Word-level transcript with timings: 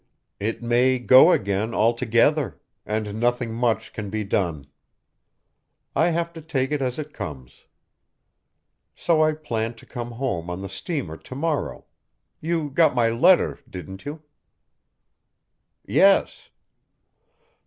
It 0.39 0.63
may 0.63 0.97
go 0.97 1.31
again 1.31 1.75
altogether. 1.75 2.59
And 2.87 3.19
nothing 3.19 3.53
much 3.53 3.93
can 3.93 4.09
be 4.09 4.23
done. 4.23 4.65
I 5.95 6.07
have 6.09 6.33
to 6.33 6.41
take 6.41 6.71
it 6.71 6.81
as 6.81 6.97
it 6.97 7.13
comes. 7.13 7.65
So 8.95 9.23
I 9.23 9.33
planned 9.33 9.77
to 9.77 9.85
come 9.85 10.13
home 10.13 10.49
on 10.49 10.61
the 10.63 10.69
steamer 10.69 11.17
to 11.17 11.35
morrow. 11.35 11.85
You 12.39 12.71
got 12.71 12.95
my 12.95 13.09
letter, 13.11 13.59
didn't 13.69 14.03
you?" 14.03 14.23
"Yes." 15.85 16.49